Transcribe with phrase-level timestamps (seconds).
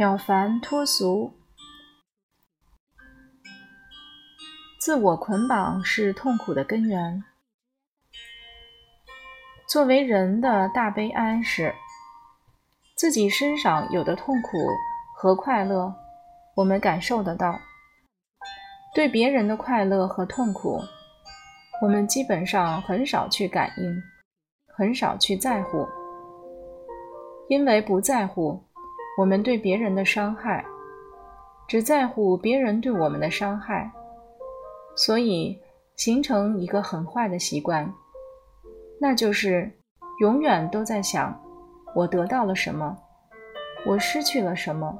[0.00, 1.30] 了凡脱俗，
[4.80, 7.22] 自我捆绑是痛苦的根源。
[9.68, 11.74] 作为人的大悲哀是，
[12.96, 14.56] 自己身上有的痛苦
[15.18, 15.94] 和快乐，
[16.56, 17.60] 我们感受得到；
[18.94, 20.80] 对别人的快乐和痛苦，
[21.82, 24.02] 我们基本上很少去感应，
[24.74, 25.86] 很少去在乎，
[27.50, 28.64] 因为不在乎。
[29.18, 30.64] 我们对别人的伤害，
[31.68, 33.90] 只在乎别人对我们的伤害，
[34.96, 35.58] 所以
[35.96, 37.92] 形成一个很坏的习惯，
[39.00, 39.70] 那就是
[40.20, 41.38] 永远都在想
[41.94, 42.96] 我得到了什么，
[43.84, 44.98] 我失去了什么，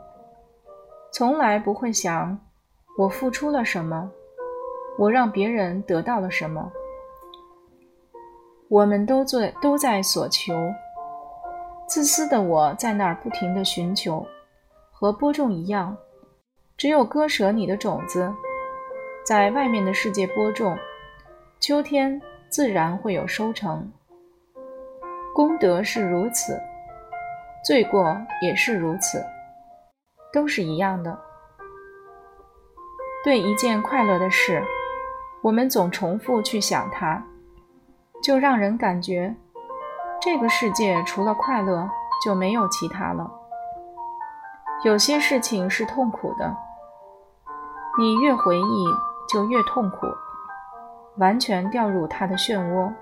[1.13, 2.39] 从来不会想
[2.99, 4.11] 我付出了什么，
[4.99, 6.71] 我让别人得到了什么。
[8.69, 10.55] 我们都做都在所求。
[11.91, 14.25] 自私的我在那儿不停地寻求，
[14.93, 15.97] 和播种一样，
[16.77, 18.33] 只有割舍你的种子，
[19.27, 20.79] 在外面的世界播种，
[21.59, 23.91] 秋天自然会有收成。
[25.35, 26.61] 功德是如此，
[27.65, 29.27] 罪过也是如此，
[30.33, 31.19] 都是一样的。
[33.25, 34.63] 对一件快乐的事，
[35.43, 37.27] 我们总重复去想它，
[38.23, 39.35] 就让人感觉。
[40.23, 41.89] 这个世界除了快乐
[42.23, 43.31] 就没有其他了。
[44.85, 46.55] 有些事情是痛苦的，
[47.99, 48.87] 你越回忆
[49.27, 50.07] 就越痛苦，
[51.17, 52.93] 完全掉入它的漩涡，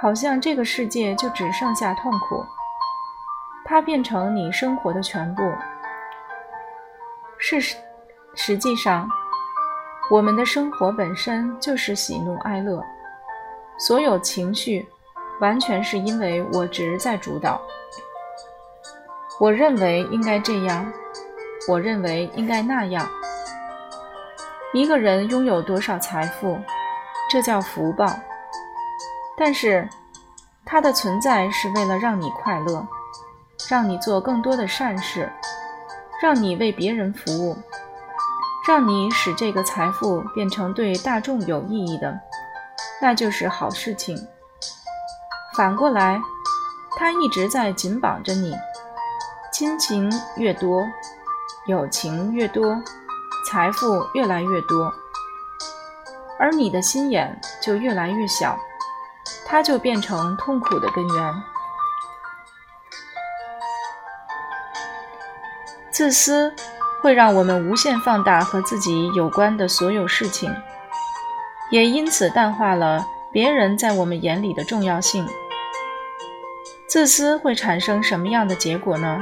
[0.00, 2.44] 好像这个世界就只剩下痛苦，
[3.64, 5.42] 它变成你生活的全部。
[7.38, 7.76] 事实
[8.34, 9.08] 实际上，
[10.10, 12.84] 我们的生活本身就是喜怒哀乐，
[13.78, 14.84] 所有情绪。
[15.42, 17.60] 完全是因为我执在主导。
[19.40, 20.90] 我认为应该这样，
[21.68, 23.08] 我认为应该那样。
[24.72, 26.56] 一个人拥有多少财富，
[27.28, 28.06] 这叫福报。
[29.36, 29.88] 但是，
[30.64, 32.86] 它的存在是为了让你快乐，
[33.68, 35.28] 让你做更多的善事，
[36.22, 37.56] 让你为别人服务，
[38.68, 42.16] 让你使这个财富变成对大众有意义的，
[43.00, 44.16] 那就是好事情。
[45.54, 46.20] 反过来，
[46.96, 48.54] 他一直在紧绑着你。
[49.52, 50.82] 亲情越多，
[51.66, 52.82] 友情越多，
[53.46, 54.92] 财富越来越多，
[56.38, 58.58] 而你的心眼就越来越小，
[59.46, 61.42] 它就变成痛苦的根源。
[65.90, 66.54] 自私
[67.02, 70.50] 会让我们无限放大和自己有关的所有事情，
[71.70, 75.26] 也因此淡化了别人在我们眼里的重要性。
[76.86, 79.18] 自私会产生什么样的结果呢？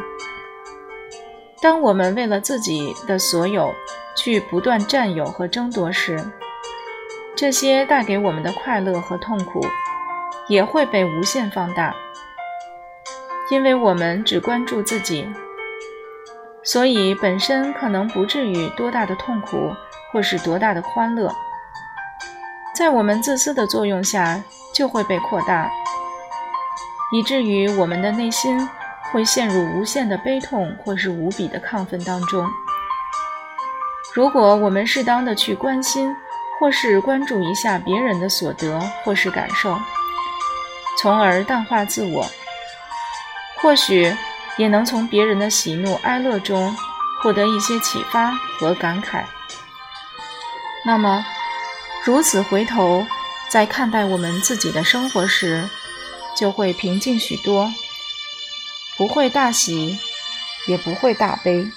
[1.63, 3.73] 当我们为了自己的所有
[4.17, 6.19] 去不断占有和争夺时，
[7.37, 9.61] 这些带给我们的快乐和痛苦
[10.49, 11.95] 也会被无限放大。
[13.51, 15.29] 因为我们只关注自己，
[16.65, 19.71] 所以本身可能不至于多大的痛苦
[20.11, 21.35] 或是多大的欢乐，
[22.81, 24.43] 在我们自私的作用下
[24.73, 25.71] 就会被扩大。
[27.13, 28.67] 以至于我们的内心
[29.13, 32.49] 会陷入无限的悲痛或是无比的亢奋当中。
[34.15, 36.17] 如果我们适当的去关心
[36.59, 39.79] 或是关注一下别人的所得或是感受，
[40.99, 42.25] 从而淡化自我，
[43.61, 44.11] 或许
[44.57, 46.75] 也能从别人的喜怒哀乐中
[47.23, 49.23] 获得一些启发和感慨。
[50.87, 51.23] 那么，
[52.05, 53.07] 如此回头
[53.51, 55.69] 在看待我们自己的生活时，
[56.37, 57.73] 就会平静许多，
[58.97, 59.99] 不会大喜，
[60.67, 61.71] 也不会大悲。